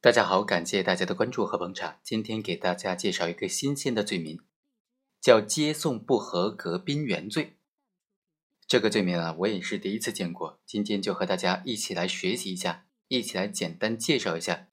[0.00, 1.98] 大家好，感谢大家的关注和捧场。
[2.04, 4.38] 今天给大家介绍一个新鲜的罪名，
[5.20, 7.56] 叫接送不合格宾员罪。
[8.68, 10.60] 这个罪名啊，我也是第一次见过。
[10.64, 14.68] 今天就和大家一起来学习一下，一起来简单介绍一下，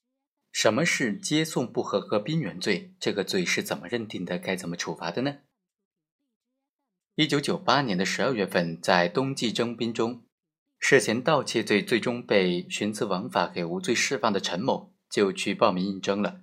[0.52, 2.94] 什么是接送不合格宾员罪？
[3.00, 4.38] 这个罪是怎么认定的？
[4.38, 5.40] 该怎么处罚的呢？
[7.16, 10.24] 一九九八年的十二月份，在冬季征兵中，
[10.78, 14.95] 涉嫌盗窃罪，最终被徇私枉法给无罪释放的陈某。
[15.10, 16.42] 就去报名应征了。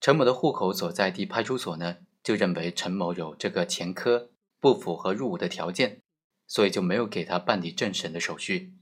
[0.00, 6.02] 陈某的户口所在地派出所呢，就认为陈某有这个前科，不符合入伍的条件，
[6.46, 8.74] 所以就没有给他办理政审的手续。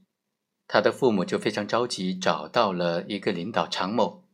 [0.67, 4.25] 他的父母就非常着急，找到了一个领导常某。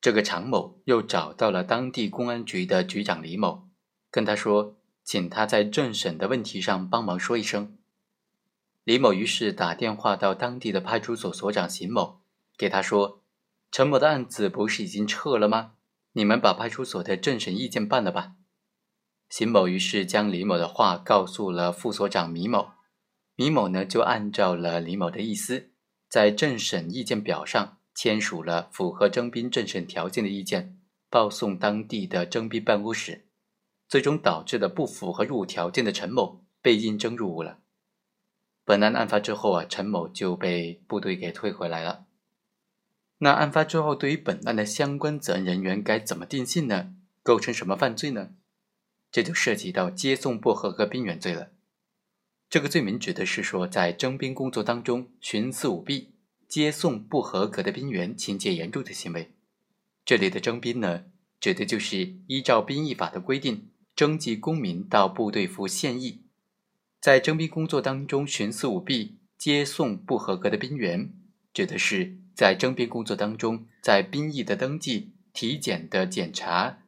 [0.00, 3.68] 这个常某又找到了当地公安局的局长李某，
[4.10, 7.76] 跟他说，请他在政审的问题上帮忙说一声。
[8.84, 12.20] 李某于是打电话到当地的派出所所长邢某，
[12.56, 13.22] 给他说。
[13.70, 15.72] 陈某的案子不是已经撤了吗？
[16.12, 18.32] 你们把派出所的政审意见办了吧。
[19.28, 22.70] 邢某于是将李某的话告诉了副所长米某，
[23.34, 25.72] 米某呢就按照了李某的意思，
[26.08, 30.78] 在政审意见表上签署了符合征兵政审条件的意见，
[31.10, 33.26] 报送当地的征兵办公室，
[33.88, 37.58] 最终导致了不符合入伍条件的陈某被应征入伍了。
[38.64, 42.06] 本案案发之后啊，陈某就被部队给退回来了。
[43.18, 46.94] 那案发之后，对于本案的相关责任人员该怎么定性呢？
[47.22, 48.32] 构成什么犯罪呢？
[49.10, 51.50] 这就涉及到接送不合格兵员罪了。
[52.50, 56.12] 这个罪名指的是说，在征兵工作当中徇私舞弊、
[56.46, 59.32] 接送不合格的兵员，情节严重的行为。
[60.04, 61.04] 这里的征兵呢，
[61.40, 66.22] 指的就是依照兵役法的规定征集公民到部队服现役。
[67.00, 71.10] 在征兵工作当中徇私舞弊、接送不合格的兵员，
[71.54, 72.18] 指的是。
[72.36, 76.82] 在征兵工作当中，在兵役的登记、体检的检查、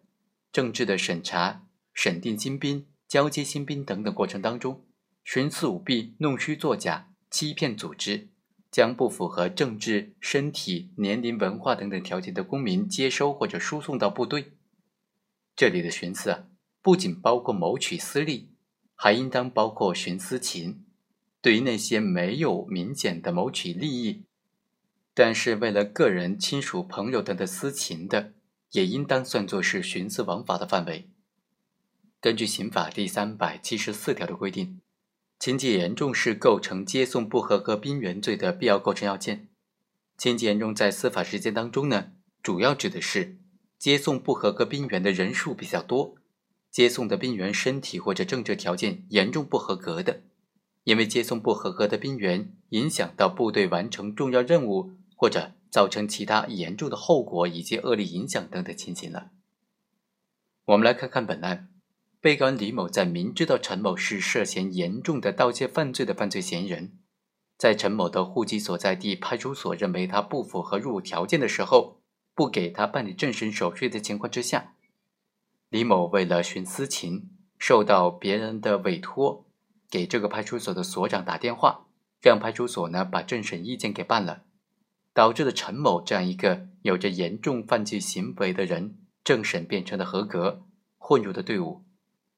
[0.52, 4.84] 政治的审查、审定新兵、交接新兵等等过程当中，
[5.24, 8.28] 徇私舞弊、弄虚作假、欺骗组织，
[8.70, 14.52] 将不符合政治、身体、年龄、文化等等条件的公民接收或者输送到部队。
[15.56, 16.44] 这里的徇私啊，
[16.82, 18.50] 不仅包括谋取私利，
[18.94, 20.84] 还应当包括徇私情。
[21.40, 24.24] 对于那些没有明显的谋取利益，
[25.20, 28.34] 但是为了个人、亲属、朋友等的私情的，
[28.70, 31.08] 也应当算作是徇私枉法的范围。
[32.20, 34.80] 根据刑法第三百七十四条的规定，
[35.40, 39.48] 情节严重是构成接送不合格兵员罪的必要构成要件。
[40.16, 43.38] 情节严重在司法实践当中呢，主要指的是
[43.76, 46.14] 接送不合格兵员的人数比较多，
[46.70, 50.20] 接送的兵员身体或者政治条件严重不合格的，
[50.84, 54.92] 因为接送不合格的兵员影响到部队完成重要任务。
[55.18, 59.30] 或者造成其他严重的后果以及恶劣影响等等情形了。
[60.66, 61.68] 我们来看看本案，
[62.20, 66.92] 被告人李某在明知道陈某是涉嫌严重的盗窃犯罪的犯罪嫌疑人，
[67.56, 72.00] 在陈某的户籍所在地派出所认为他不符合入伍条件的时候，
[72.32, 74.74] 不给他办理政审手续的情况之下，
[75.68, 79.44] 李某为了徇私情，受到别人的委托，
[79.90, 81.86] 给这个派出所的所长打电话，
[82.20, 84.44] 让派出所呢把政审意见给办了。
[85.18, 90.64] 导致了陈某这样一个有着严重犯罪行为的人，政审变成了合格，
[90.96, 91.82] 混入的队伍，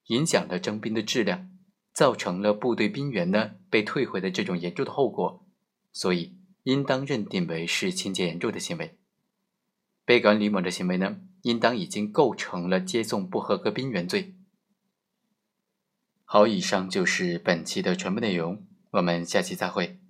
[0.07, 1.51] 影响了征兵的质量，
[1.93, 5.45] 造成了部队兵员呢被退回的这种严重的后果，
[5.93, 8.97] 所以应当认定为是情节严重的行为。
[10.07, 14.37] 被告人李某的行为呢，应当已经构成了接送不合格兵员罪。
[16.25, 20.01] 好，以上就是本期的全部内容，我们下期再会。